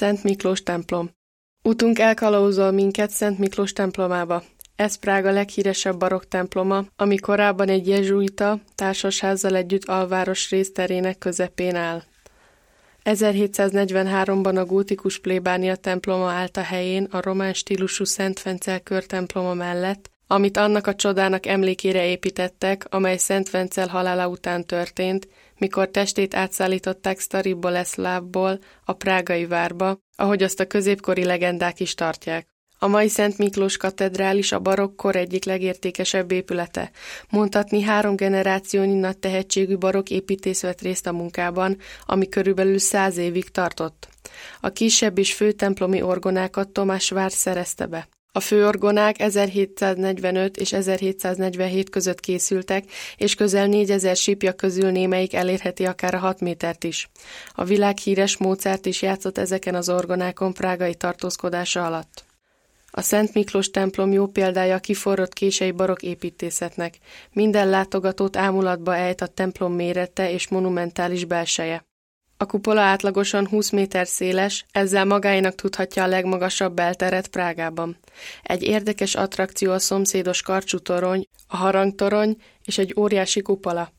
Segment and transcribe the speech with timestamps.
[0.00, 1.10] Szent Miklós templom.
[1.62, 4.42] Utunk elkalauzol minket Szent Miklós templomába.
[4.76, 12.02] Ez Prága leghíresebb barokk temploma, ami korábban egy jezsuita társasházzal együtt alváros részterének közepén áll.
[13.04, 20.10] 1743-ban a gótikus plébánia temploma állt a helyén a román stílusú Szent Fencel körtemploma mellett,
[20.32, 25.28] amit annak a csodának emlékére építettek, amely Szent Vencel halála után történt,
[25.58, 32.46] mikor testét átszállították Stari Boleszlávból a prágai várba, ahogy azt a középkori legendák is tartják.
[32.78, 36.90] A mai Szent Miklós katedrális a barokkor egyik legértékesebb épülete.
[37.30, 41.76] Mondhatni három generációnyi nagy tehetségű barokk építész vett részt a munkában,
[42.06, 44.08] ami körülbelül száz évig tartott.
[44.60, 48.08] A kisebb és főtemplomi orgonákat Tomás Vár szerezte be.
[48.32, 52.84] A főorgonák 1745 és 1747 között készültek,
[53.16, 57.10] és közel 4000 sípja közül némelyik elérheti akár a 6 métert is.
[57.52, 62.24] A világhíres Mozart is játszott ezeken az orgonákon prágai tartózkodása alatt.
[62.90, 66.98] A Szent Miklós templom jó példája a kiforrott kései barok építészetnek.
[67.32, 71.89] Minden látogatót ámulatba ejt a templom mérete és monumentális belseje.
[72.42, 77.96] A kupola átlagosan 20 méter széles, ezzel magáinak tudhatja a legmagasabb belteret Prágában.
[78.42, 83.92] Egy érdekes attrakció a szomszédos karcsú torony, a harangtorony és egy óriási kupola.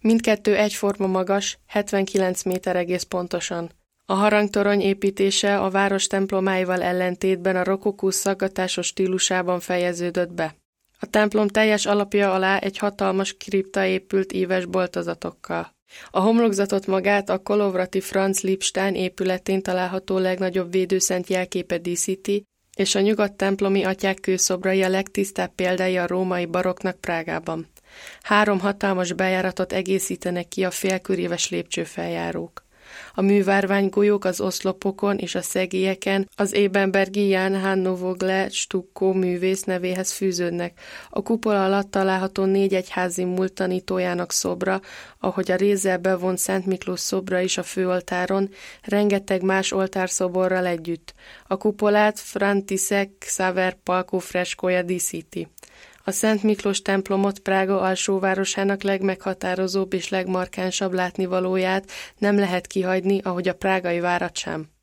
[0.00, 3.70] Mindkettő egyforma magas, 79 méter egész pontosan.
[4.06, 10.56] A harangtorony építése a város templomáival ellentétben a rokokú szaggatásos stílusában fejeződött be.
[10.98, 15.76] A templom teljes alapja alá egy hatalmas kripta épült íves boltozatokkal.
[16.10, 22.44] A homlokzatot magát a Kolovrati Franz Lipstein épületén található legnagyobb védőszent jelképe díszíti,
[22.76, 27.68] és a nyugat templomi atyák kőszobrai a legtisztább példái a római baroknak Prágában.
[28.22, 32.66] Három hatalmas bejáratot egészítenek ki a félköréves lépcsőfeljárók.
[33.14, 40.12] A művárvány golyók az oszlopokon és a szegélyeken az Ébenbergi Ján Hannovogle Stukkó művész nevéhez
[40.12, 40.80] fűződnek.
[41.10, 44.80] A kupola alatt található négy egyházi múlt tanítójának szobra,
[45.18, 48.50] ahogy a rézzel bevont Szent Miklós szobra is a főoltáron,
[48.82, 51.14] rengeteg más oltárszoborral együtt.
[51.46, 55.48] A kupolát Frantiszek Xaver Palkó freskója díszíti.
[56.08, 63.54] A Szent Miklós templomot Prága alsóvárosának legmeghatározóbb és legmarkánsabb látnivalóját nem lehet kihagyni, ahogy a
[63.54, 64.77] prágai várat sem.